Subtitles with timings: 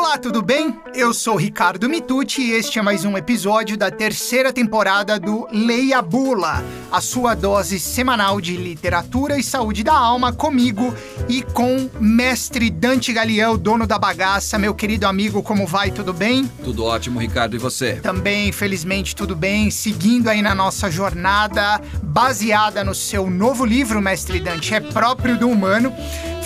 [0.00, 0.78] Olá, tudo bem?
[0.94, 6.00] Eu sou Ricardo Mitucci e este é mais um episódio da terceira temporada do Leia
[6.00, 10.94] Bula, a sua dose semanal de literatura e saúde da alma comigo
[11.28, 14.56] e com mestre Dante Galiel, dono da bagaça.
[14.56, 15.90] Meu querido amigo, como vai?
[15.90, 16.48] Tudo bem?
[16.62, 17.94] Tudo ótimo, Ricardo, e você?
[17.96, 19.68] Também, felizmente, tudo bem.
[19.68, 25.48] Seguindo aí na nossa jornada baseada no seu novo livro, Mestre Dante, é próprio do
[25.48, 25.92] humano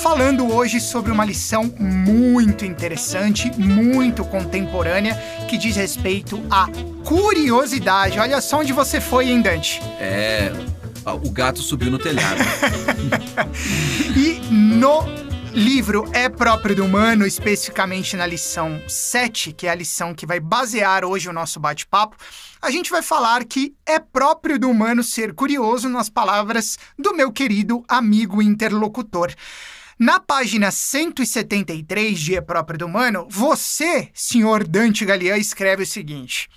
[0.03, 5.15] falando hoje sobre uma lição muito interessante, muito contemporânea,
[5.49, 6.67] que diz respeito à
[7.05, 8.19] curiosidade.
[8.19, 9.81] Olha só onde você foi, hein, Dante?
[10.01, 10.51] É.
[11.23, 12.43] O gato subiu no telhado.
[14.17, 15.05] e no
[15.53, 20.41] livro É Próprio do Humano, especificamente na lição 7, que é a lição que vai
[20.41, 22.17] basear hoje o nosso bate-papo,
[22.61, 27.31] a gente vai falar que é próprio do humano ser curioso nas palavras do meu
[27.31, 29.33] querido amigo interlocutor.
[29.99, 36.49] Na página 173 de É Próprio do Humano, você, senhor Dante Galian, escreve o seguinte.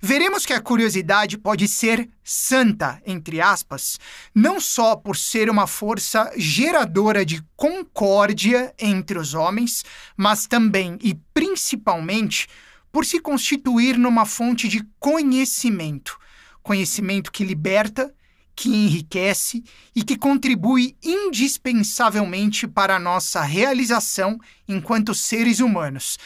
[0.00, 3.98] Veremos que a curiosidade pode ser santa, entre aspas,
[4.34, 9.84] não só por ser uma força geradora de concórdia entre os homens,
[10.16, 12.48] mas também e principalmente
[12.90, 16.18] por se constituir numa fonte de conhecimento.
[16.62, 18.12] Conhecimento que liberta
[18.54, 19.62] que enriquece
[19.94, 26.18] e que contribui indispensavelmente para a nossa realização enquanto seres humanos.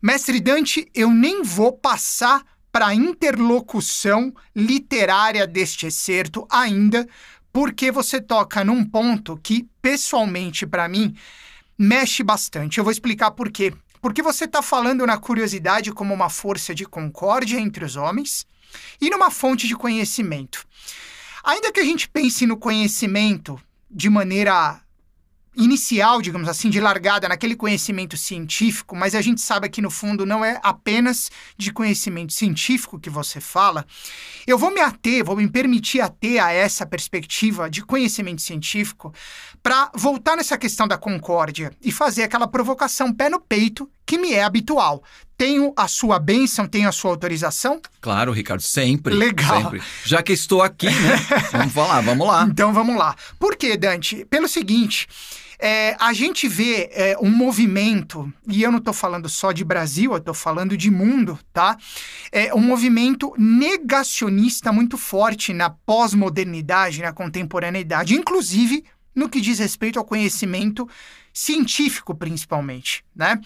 [0.00, 7.06] Mestre Dante, eu nem vou passar para a interlocução literária deste excerto ainda,
[7.52, 11.14] porque você toca num ponto que, pessoalmente, para mim,
[11.78, 12.78] mexe bastante.
[12.78, 13.74] Eu vou explicar por quê.
[14.00, 18.46] Porque você está falando na curiosidade como uma força de concórdia entre os homens
[19.00, 20.66] e numa fonte de conhecimento.
[21.44, 24.80] Ainda que a gente pense no conhecimento de maneira
[25.54, 30.24] inicial, digamos assim, de largada naquele conhecimento científico, mas a gente sabe que no fundo
[30.24, 33.86] não é apenas de conhecimento científico que você fala,
[34.46, 39.12] eu vou me ater, vou me permitir ater a essa perspectiva de conhecimento científico
[39.62, 44.34] para voltar nessa questão da concórdia e fazer aquela provocação pé no peito que me
[44.34, 45.02] é habitual.
[45.38, 47.80] Tenho a sua bênção, tenho a sua autorização?
[47.98, 49.14] Claro, Ricardo, sempre.
[49.14, 49.62] Legal.
[49.62, 49.82] Sempre.
[50.04, 51.16] Já que estou aqui, né?
[51.50, 52.46] vamos falar, vamos lá.
[52.46, 53.16] Então vamos lá.
[53.38, 54.26] Por quê, Dante?
[54.26, 55.08] Pelo seguinte.
[55.58, 60.10] É, a gente vê é, um movimento, e eu não estou falando só de Brasil,
[60.12, 61.78] eu estou falando de mundo, tá?
[62.30, 68.84] É um movimento negacionista muito forte na pós-modernidade, na contemporaneidade, inclusive
[69.14, 70.86] no que diz respeito ao conhecimento
[71.32, 73.40] científico, principalmente, né?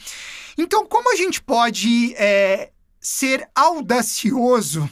[0.57, 2.71] Então, como a gente pode é,
[3.01, 4.89] ser audacioso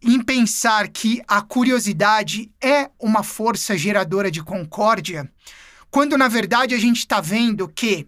[0.00, 5.30] em pensar que a curiosidade é uma força geradora de concórdia?
[5.90, 8.06] quando na verdade a gente está vendo que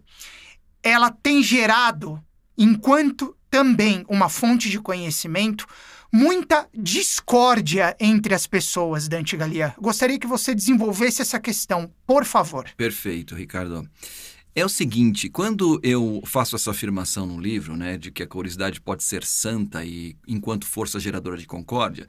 [0.83, 2.21] ela tem gerado,
[2.57, 5.67] enquanto também uma fonte de conhecimento,
[6.11, 9.73] muita discórdia entre as pessoas, Dante Galia.
[9.79, 12.69] Gostaria que você desenvolvesse essa questão, por favor.
[12.75, 13.87] Perfeito, Ricardo.
[14.53, 18.81] É o seguinte, quando eu faço essa afirmação no livro, né, de que a curiosidade
[18.81, 22.05] pode ser santa e enquanto força geradora de concórdia,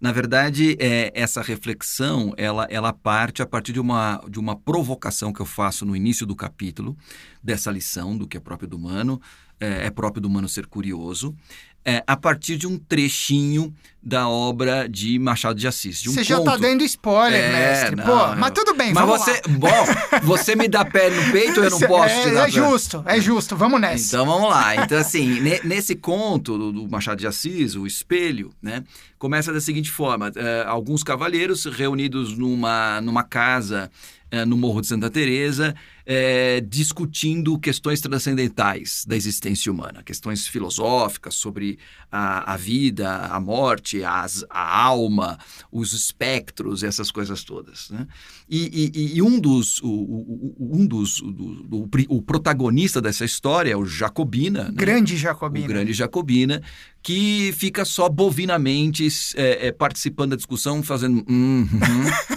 [0.00, 5.32] na verdade, é, essa reflexão ela, ela parte a partir de uma, de uma provocação
[5.32, 6.96] que eu faço no início do capítulo
[7.42, 9.20] dessa lição do que é próprio do humano,
[9.58, 11.36] é, é próprio do humano ser curioso,
[11.84, 16.00] é, a partir de um trechinho da obra de Machado de Assis.
[16.00, 17.96] De um você já está dando spoiler, é, mestre.
[17.96, 19.40] Não, Pô, mas tudo bem, mas vamos você, lá.
[19.58, 23.04] Bom, você me dá pé no peito, eu não posso é, te dar É justo,
[23.06, 24.06] é justo, vamos nessa.
[24.06, 24.74] Então vamos lá.
[24.76, 28.82] Então, assim, nesse conto do, do, Machado de Assis, O Espelho, né,
[29.18, 33.90] começa da seguinte forma: uh, alguns cavalheiros reunidos numa, numa casa
[34.32, 35.74] uh, no Morro de Santa Teresa
[36.12, 41.78] é, discutindo questões transcendentais da existência humana, questões filosóficas sobre
[42.10, 45.38] a, a vida, a morte, as, a alma,
[45.70, 47.90] os espectros, essas coisas todas.
[47.90, 48.08] Né?
[48.48, 53.70] E, e, e, um dos, o, o, um dos do, do, o protagonista dessa história
[53.72, 54.64] é o Jacobina.
[54.64, 54.72] Né?
[54.74, 55.64] Grande Jacobina.
[55.64, 56.60] O grande Jacobina,
[57.02, 61.24] que fica só bovinamente é, é, participando da discussão, fazendo.
[61.28, 61.66] Hum,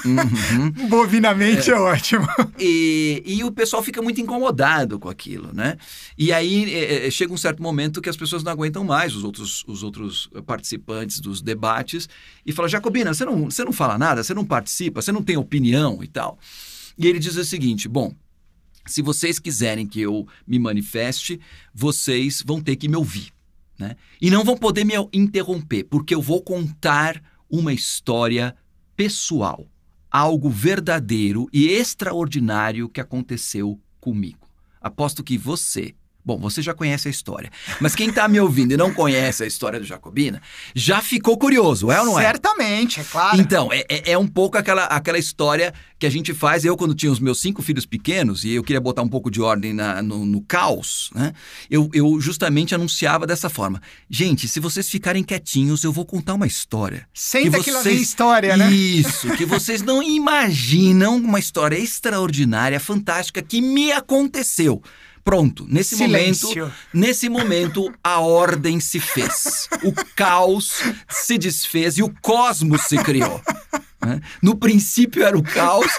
[0.05, 0.11] hum,
[0.55, 2.25] hum, bovinamente é, é ótimo.
[2.57, 5.77] E, e o pessoal fica muito incomodado com aquilo, né?
[6.17, 9.23] E aí é, é, chega um certo momento que as pessoas não aguentam mais, os
[9.23, 12.07] outros, os outros participantes dos debates,
[12.45, 15.35] e falam, Jacobina, você não, você não fala nada, você não participa, você não tem
[15.35, 16.39] opinião e tal.
[16.97, 18.13] E ele diz o seguinte, bom,
[18.85, 21.39] se vocês quiserem que eu me manifeste,
[21.73, 23.33] vocês vão ter que me ouvir,
[23.83, 23.95] né?
[24.21, 28.55] E não vão poder me interromper, porque eu vou contar uma história
[28.95, 29.67] pessoal
[30.09, 34.47] algo verdadeiro e extraordinário que aconteceu comigo.
[34.79, 37.51] Aposto que você, Bom, você já conhece a história.
[37.81, 40.41] Mas quem está me ouvindo e não conhece a história do Jacobina,
[40.73, 42.23] já ficou curioso, é ou não é?
[42.23, 43.41] Certamente, é claro.
[43.41, 46.63] Então, é, é, é um pouco aquela, aquela história que a gente faz.
[46.63, 49.41] Eu, quando tinha os meus cinco filhos pequenos, e eu queria botar um pouco de
[49.41, 51.33] ordem na, no, no, caos, né?
[51.69, 53.81] Eu, eu justamente anunciava dessa forma.
[54.09, 57.05] Gente, se vocês ficarem quietinhos, eu vou contar uma história.
[57.13, 58.71] Senta que, que lá vem história, né?
[58.71, 64.81] Isso, que vocês não imaginam uma história extraordinária, fantástica, que me aconteceu.
[65.23, 66.49] Pronto, nesse Silêncio.
[66.49, 69.69] momento, nesse momento a ordem se fez.
[69.83, 73.41] O caos se desfez e o cosmos se criou.
[74.05, 74.19] Né?
[74.41, 75.91] No princípio era o caos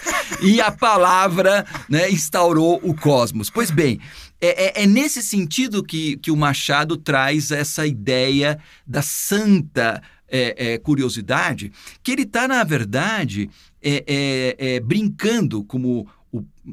[0.42, 3.48] e a palavra né, instaurou o cosmos.
[3.48, 3.98] Pois bem,
[4.40, 10.72] é, é, é, nesse sentido que, que o Machado traz essa ideia da santa é,
[10.74, 11.72] é, curiosidade,
[12.02, 13.48] que ele está, na verdade,
[13.82, 16.06] é, é, brincando como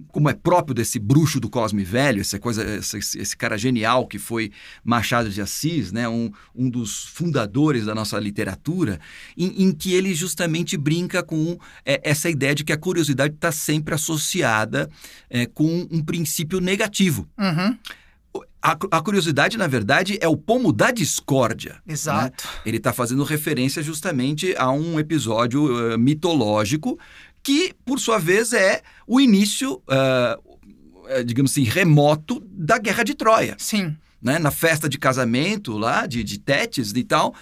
[0.10, 4.18] como é próprio desse bruxo do Cosme Velho, essa coisa, esse, esse, cara genial que
[4.18, 4.52] foi
[4.84, 9.00] Machado de Assis, né, um, um dos fundadores da nossa literatura,
[9.38, 13.52] em, em que ele justamente brinca com é, essa ideia de que a curiosidade está
[13.52, 14.90] sempre associada
[15.30, 17.28] é, com um princípio negativo.
[17.38, 17.78] Uhum.
[18.64, 21.82] A, a, curiosidade, na verdade, é o pomo da discórdia.
[21.86, 21.94] Né?
[21.94, 22.48] Exato.
[22.48, 22.62] Né?
[22.64, 26.98] Ele está fazendo referência justamente a um episódio uh, mitológico
[27.44, 33.56] que, por sua vez, é o início, uh, digamos assim, remoto da Guerra de Troia.
[33.58, 33.96] Sim.
[34.22, 34.38] Né?
[34.38, 37.34] Na festa de casamento lá, de, de Tétis e tal,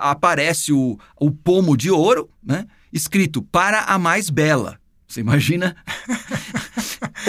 [0.00, 2.66] aparece o, o pomo de ouro, né?
[2.92, 4.80] escrito para a mais bela.
[5.06, 5.76] Você imagina?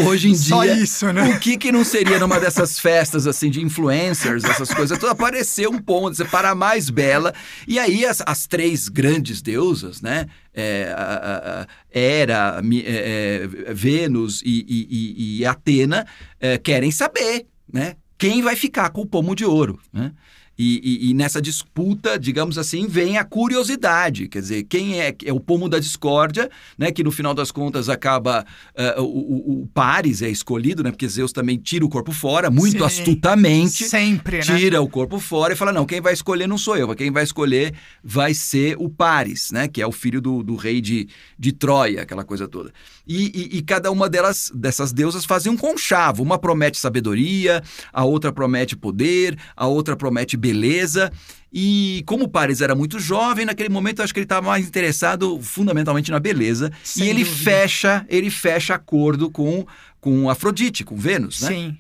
[0.06, 1.24] Hoje em Só dia, isso, né?
[1.30, 5.72] o que que não seria numa dessas festas assim de influencers, essas coisas, tudo apareceu
[5.72, 7.34] um ponto para a mais bela.
[7.68, 10.28] E aí as, as três grandes deusas, né?
[10.54, 16.06] É, a, a, Hera, é, é, Vênus e, e, e Atena
[16.40, 17.96] é, querem saber, né?
[18.18, 20.12] Quem vai ficar com o pomo de ouro, né?
[20.58, 24.28] E, e, e, nessa disputa, digamos assim, vem a curiosidade.
[24.28, 26.92] Quer dizer, quem é, é o pomo da discórdia, né?
[26.92, 28.44] Que no final das contas acaba.
[28.76, 30.90] Uh, o, o, Paris é escolhido, né?
[30.90, 33.84] Porque Zeus também tira o corpo fora, muito Sim, astutamente.
[33.84, 34.44] Sempre, né?
[34.44, 37.24] Tira o corpo fora e fala: não, quem vai escolher não sou eu, quem vai
[37.24, 39.68] escolher vai ser o Paris, né?
[39.68, 41.08] Que é o filho do, do rei de,
[41.38, 42.72] de Troia, aquela coisa toda.
[43.08, 46.24] E, e, e cada uma delas, dessas deusas, fazia um conchavo.
[46.24, 47.62] Uma promete sabedoria,
[47.94, 51.12] a outra promete poder, a outra promete beleza.
[51.52, 54.68] E como o Paris era muito jovem, naquele momento eu acho que ele estava mais
[54.68, 56.72] interessado fundamentalmente na beleza.
[56.84, 57.44] Sem e ele dúvida.
[57.44, 59.66] fecha, ele fecha acordo com,
[60.00, 61.50] com Afrodite, com Vênus, né?
[61.50, 61.78] Sim.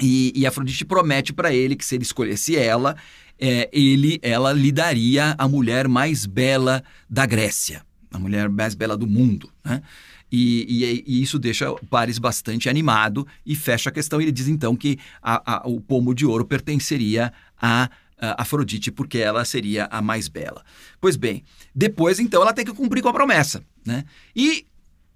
[0.00, 2.96] E, e Afrodite promete para ele que se ele escolhesse ela,
[3.38, 7.82] é, ele, ela lhe daria a mulher mais bela da Grécia,
[8.12, 9.82] a mulher mais bela do mundo, né?
[10.30, 14.20] E, e, e, isso deixa Paris bastante animado e fecha a questão.
[14.20, 17.88] Ele diz então que a, a, o pomo de ouro pertenceria a
[18.20, 20.64] Afrodite, porque ela seria a mais bela.
[21.00, 21.44] Pois bem,
[21.74, 24.04] depois então ela tem que cumprir com a promessa, né?
[24.34, 24.66] E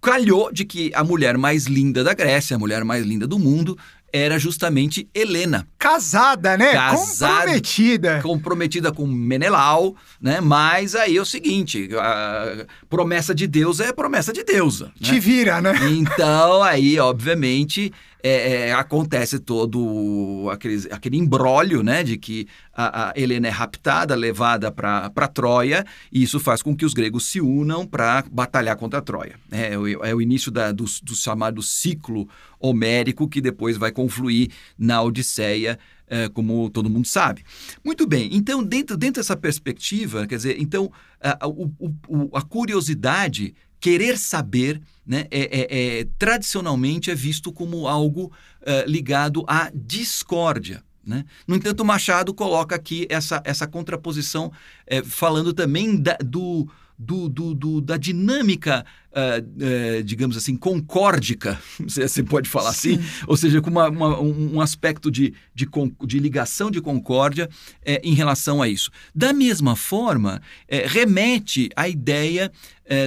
[0.00, 3.78] calhou de que a mulher mais linda da Grécia, a mulher mais linda do mundo,
[4.12, 5.66] era justamente Helena.
[5.78, 6.72] Casada, né?
[6.72, 8.20] Casada, Comprometida.
[8.22, 10.40] Comprometida com Menelau, né?
[10.40, 14.86] Mas aí é o seguinte, a promessa de Deus é promessa de deusa.
[14.86, 14.92] Né?
[15.02, 15.72] Te vira, né?
[15.90, 17.92] Então aí, obviamente,
[18.22, 24.14] é, é, acontece todo aquele, aquele embrólio, né, de que a, a Helena é raptada,
[24.14, 29.02] levada para Troia, e isso faz com que os gregos se unam para batalhar contra
[29.02, 29.34] Troia.
[29.50, 32.28] É, é, o, é o início da, do, do chamado ciclo
[32.60, 37.42] homérico que depois vai confluir na Odisseia, é, como todo mundo sabe.
[37.84, 44.16] Muito bem, então, dentro, dentro dessa perspectiva, quer dizer, então, a, o, a curiosidade querer
[44.16, 50.84] saber, né, é, é, é, tradicionalmente é visto como algo uh, ligado à discórdia.
[51.04, 51.24] Né?
[51.48, 54.52] No entanto, Machado coloca aqui essa, essa contraposição,
[54.86, 56.70] é, falando também da, do,
[57.02, 62.94] do, do, do, da dinâmica, uh, uh, digamos assim, concórdica, se você pode falar Sim.
[62.94, 65.68] assim, ou seja, com uma, uma, um aspecto de, de,
[66.06, 68.90] de, ligação de concórdia uh, em relação a isso.
[69.14, 70.40] Da mesma forma,
[70.86, 72.50] remete à ideia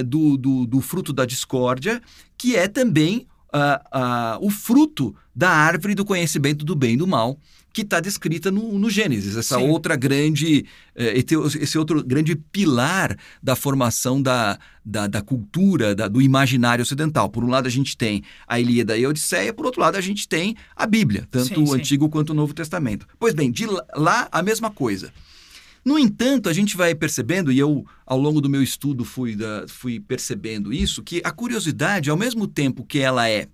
[0.04, 2.00] do, do, do, fruto da discórdia,
[2.36, 3.26] que é também
[4.40, 7.38] o fruto da árvore do conhecimento do bem e do mal,
[7.70, 9.68] que está descrita no, no, Gênesis, essa Sim.
[9.68, 10.64] outra grande,
[10.94, 11.22] eh,
[11.60, 17.28] esse outro grande pilar da formação da, da, da cultura, da, do imaginário ocidental.
[17.28, 20.00] Por um lado, a gente tem a Ilíada e a Odisseia, por outro lado, a
[20.00, 21.74] gente tem a Bíblia, tanto sim, o sim.
[21.74, 23.06] Antigo quanto o Novo Testamento.
[23.18, 25.12] Pois bem, de lá, a mesma coisa.
[25.84, 29.66] No entanto, a gente vai percebendo, e eu, ao longo do meu estudo, fui, da,
[29.68, 33.48] fui percebendo isso, que a curiosidade, ao mesmo tempo que ela é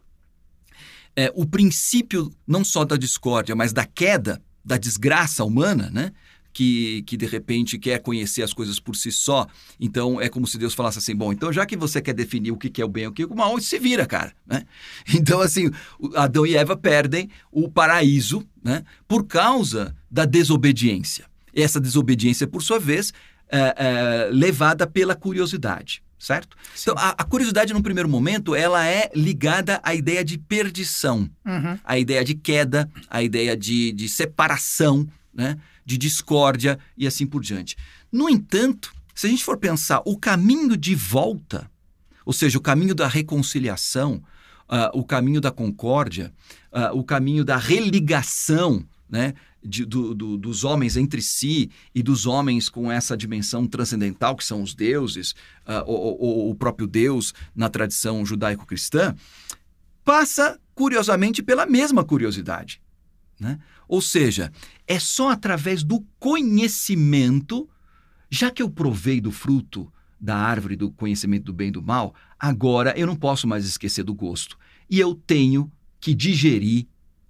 [1.17, 6.13] é, o princípio não só da discórdia, mas da queda, da desgraça humana, né?
[6.55, 9.47] Que, que de repente quer conhecer as coisas por si só.
[9.81, 12.59] Então é como se Deus falasse assim: bom, então já que você quer definir o
[12.59, 14.35] que é o bem e o que é o mal, se vira, cara.
[14.47, 14.65] Né?
[15.15, 15.71] Então, assim,
[16.15, 21.25] Adão e Eva perdem o paraíso né, por causa da desobediência.
[21.55, 23.15] Essa desobediência, por sua vez,
[23.49, 26.57] é, é, levada pela curiosidade certo?
[26.75, 26.91] Sim.
[26.91, 31.77] Então, a, a, curiosidade, num primeiro momento, ela é ligada à ideia de perdição, uhum.
[31.83, 35.59] à ideia de queda, à ideia de, de separação, né?
[35.85, 37.77] de discórdia e assim por diante.
[38.11, 41.69] No entanto, se a gente for pensar o caminho de volta,
[42.25, 44.23] ou seja, o caminho da reconciliação,
[44.69, 46.33] uh, o caminho da concórdia,
[46.73, 49.35] uh, o caminho da religação, né?
[49.63, 54.43] de, do, do, dos homens entre si e dos homens com essa dimensão transcendental, que
[54.43, 55.33] são os deuses,
[55.67, 59.15] uh, ou, ou, o próprio Deus na tradição judaico-cristã,
[60.03, 62.81] passa, curiosamente, pela mesma curiosidade.
[63.39, 63.59] Né?
[63.87, 64.51] Ou seja,
[64.87, 67.69] é só através do conhecimento,
[68.31, 72.15] já que eu provei do fruto da árvore do conhecimento do bem e do mal,
[72.39, 74.57] agora eu não posso mais esquecer do gosto.
[74.89, 76.87] E eu tenho que digerir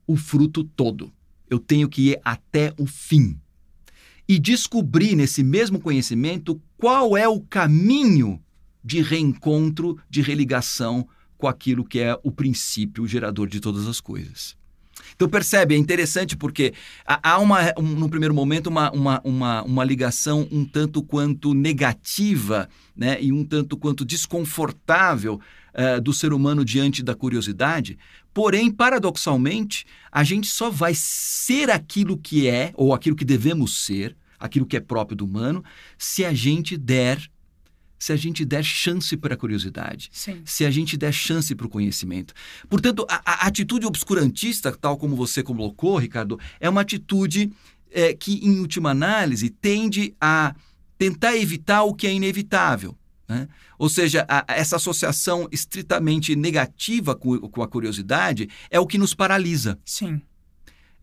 [0.07, 1.13] o fruto todo
[1.53, 3.39] eu tenho que ir até o fim
[4.27, 8.43] e descobrir nesse mesmo conhecimento qual é o caminho
[8.83, 11.07] de reencontro, de religação
[11.37, 14.57] com aquilo que é o princípio gerador de todas as coisas.
[15.15, 16.73] Então percebe, é interessante porque
[17.07, 22.69] há uma, um, no primeiro momento, uma, uma, uma, uma ligação um tanto quanto negativa
[22.97, 25.41] né, e um tanto quanto desconfortável
[25.75, 27.99] uh, do ser humano diante da curiosidade.
[28.35, 34.17] Porém, paradoxalmente, a gente só vai ser aquilo que é, ou aquilo que devemos ser,
[34.39, 35.63] aquilo que é próprio do humano,
[35.97, 37.21] se a gente der
[38.03, 40.43] se a gente der chance para a curiosidade, Sim.
[40.45, 42.35] se a gente der chance para o conhecimento.
[42.69, 47.53] Portanto, a, a, atitude obscurantista, tal como você colocou, Ricardo, é uma atitude
[47.93, 50.53] é, que, em última análise, tende a
[50.99, 52.99] tentar evitar o que é inevitável.
[53.29, 53.49] Né?
[53.79, 59.15] Ou seja, a, essa associação estritamente negativa com, com, a curiosidade é o que nos
[59.15, 59.79] paralisa.
[59.85, 60.21] Sim.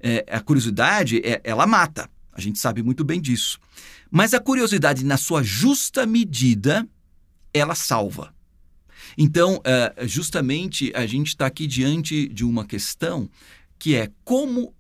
[0.02, 2.10] É, a curiosidade, é, ela mata.
[2.34, 3.58] A gente sabe muito bem disso.
[4.12, 6.88] Mas a curiosidade, na sua justa medida,
[7.54, 8.34] ela salva.
[9.18, 13.30] Então, é, justamente, a gente está aqui diante de uma questão
[13.78, 14.74] que é como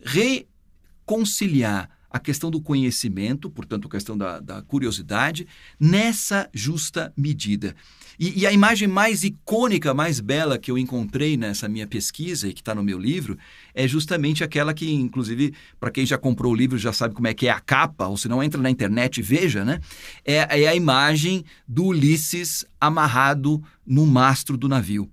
[0.00, 5.46] reconciliar a questão do conhecimento, portanto, a questão da, da curiosidade,
[5.78, 7.74] nessa justa medida.
[8.18, 12.52] E, e, a imagem mais icônica, mais bela que eu encontrei nessa minha pesquisa e
[12.52, 13.36] que está no meu livro
[13.74, 17.34] é justamente aquela que, inclusive, para quem já comprou o livro já sabe como é
[17.34, 19.80] que é a capa, ou se não entra na internet e veja, né?
[20.24, 25.10] É, é a imagem do Ulisses amarrado no mastro do navio.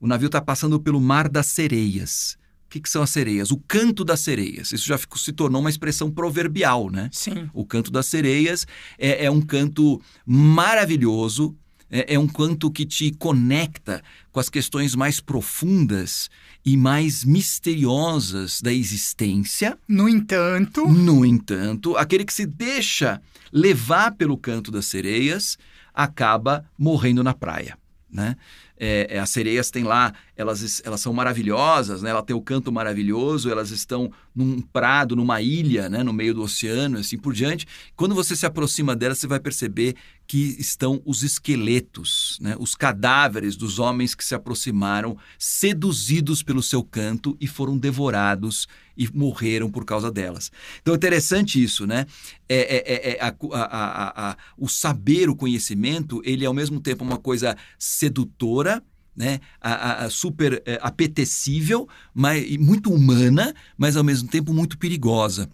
[0.00, 2.38] O navio está passando pelo Mar das Sereias
[2.74, 3.52] que, que são as sereias?
[3.52, 4.72] O canto das sereias.
[4.72, 7.08] Isso já ficou, se tornou uma expressão proverbial, né?
[7.12, 7.48] Sim.
[7.54, 8.66] O canto das sereias
[8.98, 11.56] é, é um canto maravilhoso,
[11.94, 16.28] é, é, um canto que te conecta com as questões mais profundas
[16.66, 19.78] e mais misteriosas da existência.
[19.86, 20.88] No entanto.
[20.88, 23.22] No entanto, aquele que se deixa
[23.52, 25.56] levar pelo canto das sereias
[25.94, 27.78] acaba morrendo na praia.
[28.10, 28.36] Né?
[28.76, 32.10] É, é, as sereias têm lá, elas, elas são maravilhosas, né?
[32.10, 36.02] ela tem o canto maravilhoso, elas estão num prado, numa ilha, né?
[36.02, 37.66] no meio do oceano, assim por diante.
[37.94, 39.94] Quando você se aproxima delas, você vai perceber
[40.26, 42.56] que estão os esqueletos, né?
[42.58, 48.66] os cadáveres dos homens que se aproximaram, seduzidos pelo seu canto e foram devorados
[48.96, 50.50] e morreram por causa delas.
[50.80, 52.06] Então é interessante isso, né?
[52.48, 56.80] É, é, é, é a, a, a, o saber, o conhecimento, ele é ao mesmo
[56.80, 58.82] tempo uma coisa sedutora,
[59.16, 65.48] né, a, a, super é, apetecível, mas, muito humana, mas ao mesmo tempo muito perigosa.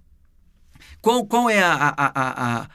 [1.01, 2.69] Qual, qual é a, a, a,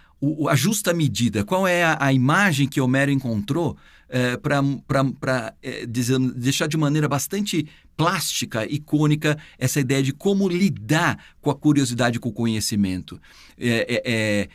[0.50, 1.44] a justa medida?
[1.44, 7.68] Qual é a, a imagem que Homero encontrou é, para é, deixar de maneira bastante
[7.98, 13.20] plástica, icônica, essa ideia de como lidar com a curiosidade, com o conhecimento?
[13.58, 14.50] É, é, é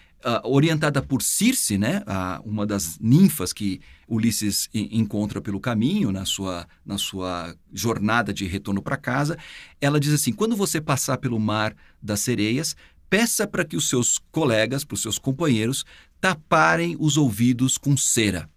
[0.45, 2.03] orientada por Circe, né,
[2.45, 8.83] uma das ninfas que Ulisses encontra pelo caminho na sua, na sua jornada de retorno
[8.83, 9.39] para casa,
[9.81, 12.77] ela diz assim: quando você passar pelo mar das sereias,
[13.11, 15.85] peça para que os seus colegas, para os seus companheiros,
[16.21, 18.49] taparem os ouvidos com cera,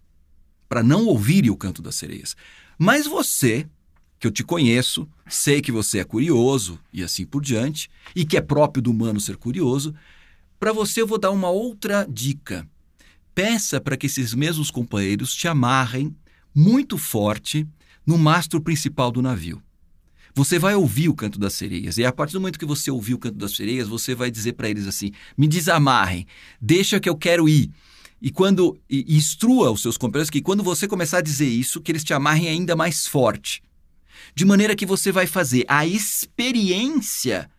[0.68, 2.36] para não ouvirem o canto das sereias.
[2.78, 3.68] Mas você,
[4.18, 8.36] que eu te conheço, sei que você é curioso e assim por diante, e que
[8.36, 9.92] é próprio do humano ser curioso,
[10.58, 12.66] para você, eu vou dar uma outra dica.
[13.34, 16.14] Peça para que esses mesmos companheiros te amarrem
[16.54, 17.66] muito forte
[18.06, 19.60] no mastro principal do navio.
[20.34, 21.96] Você vai ouvir o canto das sereias.
[21.96, 24.54] E a partir do momento que você ouvir o canto das sereias, você vai dizer
[24.54, 26.26] para eles assim: me desamarrem,
[26.60, 27.70] deixa que eu quero ir.
[28.20, 31.92] E quando e instrua os seus companheiros que quando você começar a dizer isso, que
[31.92, 33.62] eles te amarrem ainda mais forte.
[34.34, 37.50] De maneira que você vai fazer a experiência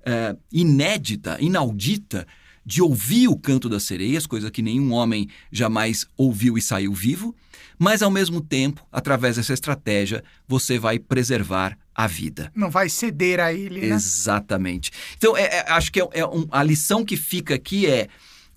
[0.00, 2.26] uh, inédita, inaudita,
[2.66, 7.32] de ouvir o canto das sereias, coisa que nenhum homem jamais ouviu e saiu vivo,
[7.78, 12.50] mas ao mesmo tempo, através dessa estratégia, você vai preservar a vida.
[12.56, 13.94] Não vai ceder a ele, né?
[13.94, 14.90] Exatamente.
[15.16, 18.08] Então, é, é, acho que é, é um, a lição que fica aqui é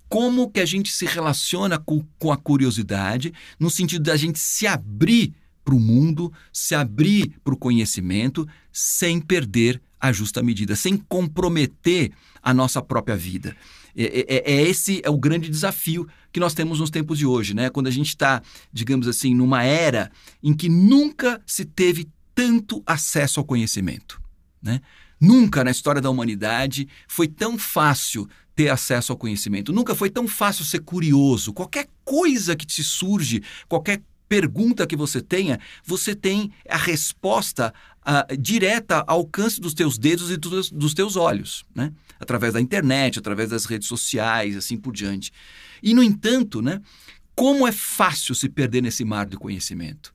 [0.09, 4.65] como que a gente se relaciona com, com a curiosidade, no sentido da gente se
[4.65, 10.97] abrir para o mundo, se abrir para o conhecimento, sem perder a justa medida, sem
[10.97, 12.11] comprometer
[12.41, 13.55] a nossa própria vida.
[13.99, 17.25] É, é, é, é, esse é o grande desafio que nós temos nos tempos de
[17.25, 17.69] hoje, né?
[17.69, 18.41] Quando a gente está,
[18.71, 20.09] digamos assim, numa era
[20.41, 24.21] em que nunca se teve tanto acesso ao conhecimento,
[24.61, 24.79] né?
[25.19, 28.25] Nunca na história da humanidade foi tão fácil
[28.55, 29.73] ter acesso ao conhecimento.
[29.73, 31.51] Nunca foi tão fácil ser curioso.
[31.51, 37.73] Qualquer coisa que te surge, qualquer pergunta que você tenha, você tem a resposta
[38.09, 41.91] uh, direta ao alcance dos teus dedos e dos, dos teus olhos, né?
[42.19, 45.31] Através da internet, através das redes sociais, assim por diante.
[45.81, 46.81] E, no entanto, né,
[47.35, 50.13] como é fácil se perder nesse mar de conhecimento.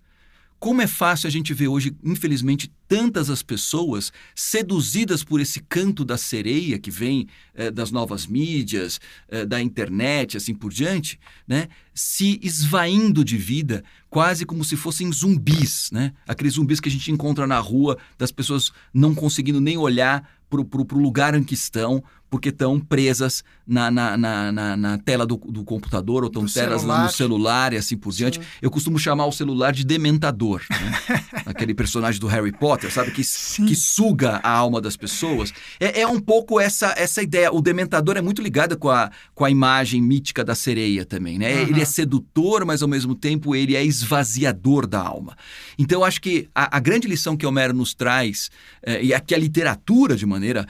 [0.65, 6.07] Como é fácil a gente ver hoje, infelizmente, tantas as pessoas seduzidas por esse canto
[6.07, 11.69] da sereia que vem eh, das novas mídias, eh, da internet, assim por diante, né?
[11.95, 16.13] se esvaindo de vida, quase como se fossem zumbis, né?
[16.27, 20.61] Aqueles zumbis que a gente encontra na rua, das pessoas não conseguindo nem olhar para
[20.61, 25.65] o lugar em que estão, porque estão presas na, na, na, na, tela do, do
[25.65, 27.03] computador ou estão telas celular.
[27.05, 28.39] no celular e assim por diante.
[28.39, 28.47] Sim.
[28.61, 30.63] Eu costumo chamar o celular de dementador.
[30.71, 31.25] Né?
[31.47, 33.11] Aquele personagem do Harry Potter, sabe?
[33.11, 35.53] Que, que suga a alma das pessoas.
[35.81, 37.53] É, é um pouco essa, essa ideia.
[37.53, 41.39] O dementador é muito ligado com a, com a imagem mítica da sereia também.
[41.39, 41.55] Né?
[41.55, 41.69] Uhum.
[41.69, 45.37] Ele é sedutor, mas ao mesmo tempo ele é esvaziador da alma.
[45.79, 48.51] Então eu acho que a, a grande lição que Homero nos traz,
[48.83, 50.67] é, e aqui a literatura de maneira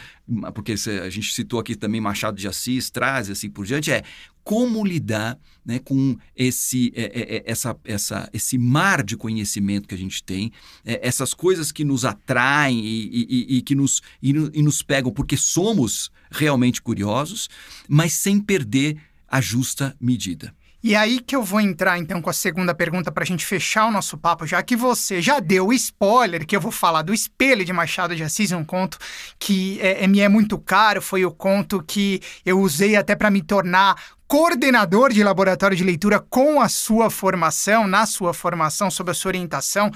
[0.55, 4.03] porque a gente citou aqui também Machado de Assis, traz assim por diante, é
[4.43, 9.95] como lidar né, com esse, é, é, é, essa, essa, esse mar de conhecimento que
[9.95, 10.53] a gente tem,
[10.85, 15.37] essas coisas que nos atraem e, e, e que nos, e, e nos pegam porque
[15.37, 17.49] somos realmente curiosos,
[17.89, 20.55] mas sem perder a justa medida.
[20.87, 23.87] E aí que eu vou entrar então com a segunda pergunta para a gente fechar
[23.87, 27.15] o nosso papo, já que você já deu o spoiler que eu vou falar do
[27.15, 28.99] Espelho de Machado de Assis, um conto
[29.39, 33.31] que é, é me é muito caro, foi o conto que eu usei até para
[33.31, 39.11] me tornar coordenador de laboratório de leitura com a sua formação, na sua formação, sob
[39.11, 39.91] a sua orientação.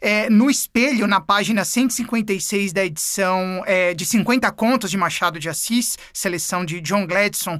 [0.00, 5.48] É, no espelho, na página 156 da edição é, de 50 contos de Machado de
[5.48, 7.58] Assis, seleção de John Gladson,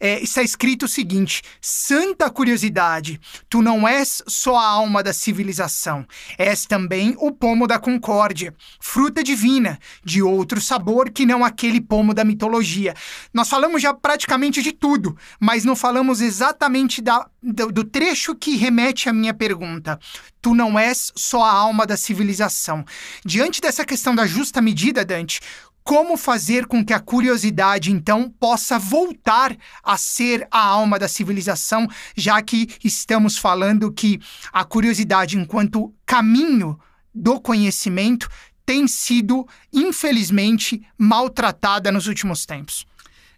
[0.00, 6.06] é, está escrito o seguinte: Santa curiosidade, tu não és só a alma da civilização,
[6.36, 12.14] és também o pomo da concórdia, fruta divina, de outro sabor que não aquele pomo
[12.14, 12.94] da mitologia.
[13.32, 18.56] Nós falamos já praticamente de tudo, mas não falamos exatamente da, do, do trecho que
[18.56, 19.98] remete à minha pergunta.
[20.40, 22.84] Tu não és só a alma da civilização.
[23.24, 25.40] Diante dessa questão da justa medida, Dante,
[25.88, 31.88] como fazer com que a curiosidade, então, possa voltar a ser a alma da civilização,
[32.14, 34.20] já que estamos falando que
[34.52, 36.78] a curiosidade, enquanto caminho
[37.14, 38.28] do conhecimento,
[38.66, 42.86] tem sido, infelizmente, maltratada nos últimos tempos?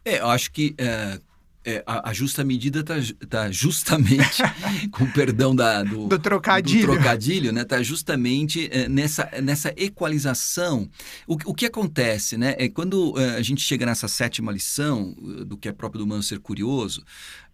[0.04, 1.20] É, eu acho que é,
[1.64, 2.94] é, a, a, justa medida está
[3.28, 4.42] tá justamente,
[4.90, 7.62] com perdão da, do, do trocadilho, do trocadilho né?
[7.62, 10.88] Está justamente é, nessa, nessa equalização.
[11.26, 12.54] O, o que acontece, né?
[12.58, 16.04] É quando é, a gente chega nessa sétima lição é, do que é próprio do
[16.04, 17.04] humano ser curioso,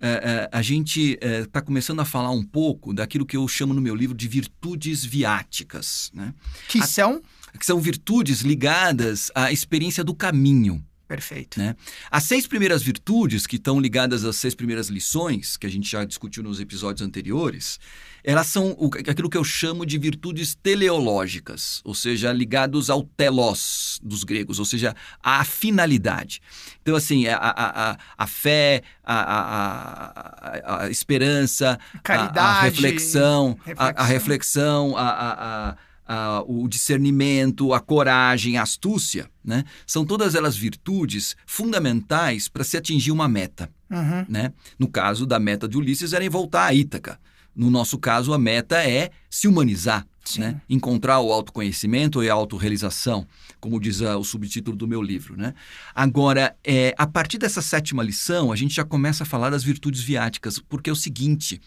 [0.01, 3.95] é, a gente está começando a falar um pouco daquilo que eu chamo no meu
[3.95, 6.33] livro de virtudes viáticas, né?
[6.69, 7.23] Que a, são?
[7.59, 10.85] Que são virtudes ligadas à experiência do caminho.
[11.09, 11.59] Perfeito.
[11.59, 11.77] Né?
[12.11, 16.05] As seis primeiras virtudes, que estão ligadas às seis primeiras lições, que a gente já
[16.05, 17.79] discutiu nos episódios anteriores,
[18.25, 24.01] elas são o, aquilo que eu chamo de virtudes teleológicas, ou seja, ligados ao telos
[24.03, 26.43] dos gregos, ou seja, à finalidade.
[26.83, 33.95] Então, assim, a, a, a, a fé, a, a, esperança, Caridade, a, reflexão, reflexão.
[33.97, 35.77] A, reflexão, a
[36.09, 39.65] uh, o discernimento, a coragem, a astúcia, né?
[39.87, 43.71] São todas elas virtudes fundamentais para se atingir uma meta.
[43.91, 44.27] Uhum.
[44.29, 44.53] Né?
[44.79, 47.21] No caso da meta de Ulisses era em voltar a Ítaca.
[47.55, 50.61] No nosso caso, a meta é se humanizar, né?
[50.69, 53.27] Encontrar o autoconhecimento e a autorrealização,
[53.59, 55.55] como diz uh, o subtítulo do meu livro, né?
[55.95, 60.03] Agora, é, a partir dessa sétima lição, a gente já começa a falar das virtudes
[60.03, 61.61] viáticas, porque é o seguinte,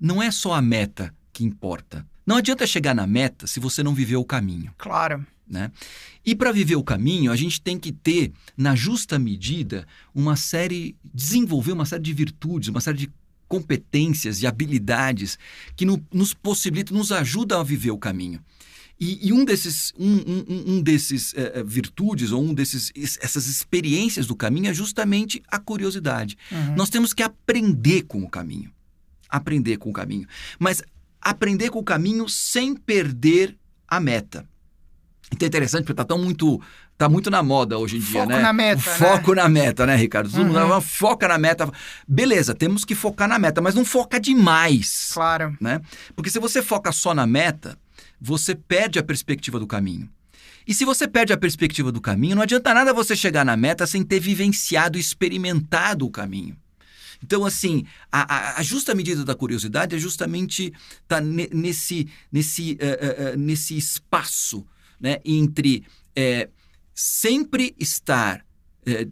[0.00, 2.06] não é só a meta que importa.
[2.26, 4.72] Não adianta chegar na meta se você não viveu o caminho.
[4.78, 5.26] Claro.
[5.48, 5.72] Né?
[6.24, 10.94] E para viver o caminho, a gente tem que ter, na justa medida, uma série,
[11.12, 13.10] desenvolver uma série de virtudes, uma série de
[13.48, 15.36] competências e habilidades
[15.74, 18.40] que no, nos possibilitam, nos ajudam a viver o caminho.
[19.00, 24.26] E, e um desses, um, um, um desses é, virtudes ou um desses essas experiências
[24.26, 26.36] do caminho é justamente a curiosidade.
[26.52, 26.76] Uhum.
[26.76, 28.70] Nós temos que aprender com o caminho,
[29.28, 30.28] aprender com o caminho,
[30.58, 30.82] mas
[31.20, 33.56] aprender com o caminho sem perder
[33.86, 34.46] a meta.
[35.32, 36.60] Então é interessante porque está tão muito
[36.96, 38.34] tá muito na moda hoje em dia, foco né?
[38.34, 39.42] Foco na meta, o foco né?
[39.42, 40.30] na meta, né, Ricardo?
[40.30, 40.80] Todo uhum.
[40.82, 41.70] foca na meta.
[42.06, 45.10] Beleza, temos que focar na meta, mas não foca demais.
[45.14, 45.56] Claro.
[45.58, 45.80] Né?
[46.14, 47.78] Porque se você foca só na meta,
[48.20, 50.10] você perde a perspectiva do caminho.
[50.66, 53.86] E se você perde a perspectiva do caminho, não adianta nada você chegar na meta
[53.86, 56.54] sem ter vivenciado, experimentado o caminho.
[57.22, 60.72] Então, assim, a, a, justa medida da curiosidade é justamente
[61.06, 64.66] tá nesse, nesse, uh, uh, nesse espaço
[65.00, 66.48] né, entre é,
[66.94, 68.44] sempre estar
[68.86, 69.06] é,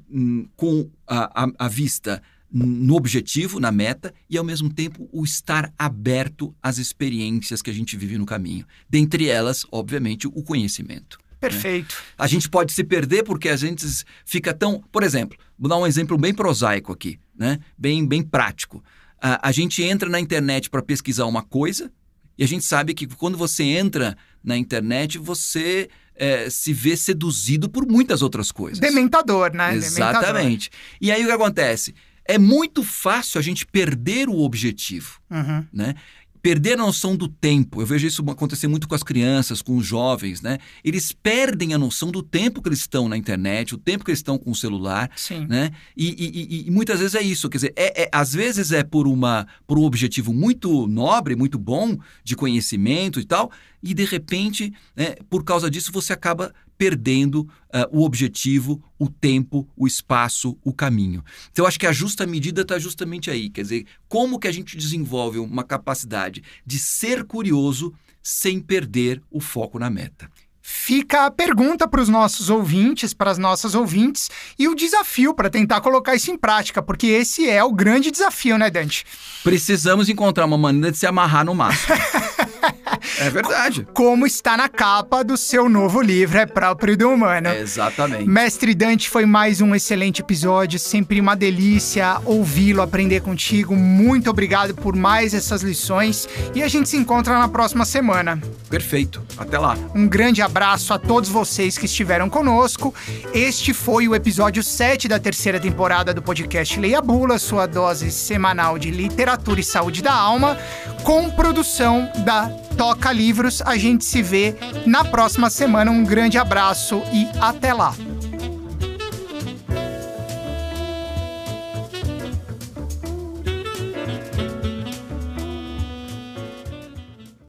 [0.56, 5.72] com a, a, a vista no objetivo, na meta, e ao mesmo tempo o estar
[5.78, 8.66] aberto às experiências que a gente vive no caminho.
[8.88, 11.18] Dentre elas, obviamente, o conhecimento.
[11.40, 11.94] Perfeito.
[11.94, 12.14] Né?
[12.18, 13.86] A gente pode se perder porque a gente
[14.24, 14.82] fica tão.
[14.92, 17.58] Por exemplo, vou dar um exemplo bem prosaico aqui, né?
[17.76, 18.82] bem, bem prático.
[19.20, 21.90] A, a gente entra na internet para pesquisar uma coisa,
[22.36, 27.68] e a gente sabe que quando você entra na internet, você é, se vê seduzido
[27.68, 28.78] por muitas outras coisas.
[28.78, 29.74] Dementador, né?
[29.74, 30.70] Exatamente.
[30.70, 30.98] Dementador.
[31.00, 31.94] E aí o que acontece?
[32.24, 35.64] É muito fácil a gente perder o objetivo, uhum.
[35.72, 35.94] né?
[36.42, 37.80] Perder a noção do tempo.
[37.80, 40.58] Eu vejo isso acontecer muito com as crianças, com os jovens, né?
[40.84, 44.18] Eles perdem a noção do tempo que eles estão na internet, o tempo que eles
[44.18, 45.46] estão com o celular, Sim.
[45.46, 45.72] né?
[45.96, 49.06] E, e, e, muitas vezes é isso, quer dizer, é, é, às vezes é por,
[49.06, 53.50] uma, por um objetivo muito nobre, muito bom, de conhecimento e tal,
[53.82, 59.68] e de repente, né, por causa disso, você acaba perdendo uh, o objetivo, o tempo,
[59.76, 61.24] o espaço, o caminho.
[61.50, 63.50] Então, eu acho que a justa medida está justamente aí.
[63.50, 69.40] Quer dizer, como que a gente desenvolve uma capacidade de ser curioso sem perder o
[69.40, 70.30] foco na meta?
[70.70, 75.48] Fica a pergunta para os nossos ouvintes, para as nossas ouvintes, e o desafio para
[75.48, 79.06] tentar colocar isso em prática, porque esse é o grande desafio, né, Dante?
[79.42, 81.96] Precisamos encontrar uma maneira de se amarrar no máximo.
[83.20, 83.86] É verdade.
[83.92, 87.48] Como está na capa do seu novo livro, É Próprio do Humano.
[87.48, 88.28] É exatamente.
[88.28, 90.78] Mestre Dante, foi mais um excelente episódio.
[90.78, 93.74] Sempre uma delícia ouvi-lo, aprender contigo.
[93.74, 96.28] Muito obrigado por mais essas lições.
[96.54, 98.40] E a gente se encontra na próxima semana.
[98.68, 99.22] Perfeito.
[99.36, 99.76] Até lá.
[99.94, 102.94] Um grande abraço a todos vocês que estiveram conosco.
[103.32, 108.78] Este foi o episódio 7 da terceira temporada do podcast Leia Bula, sua dose semanal
[108.78, 110.56] de literatura e saúde da alma,
[111.02, 113.62] com produção da Toca Livros.
[113.62, 114.56] A gente se vê
[114.86, 115.90] na próxima semana.
[115.90, 117.94] Um grande abraço e até lá.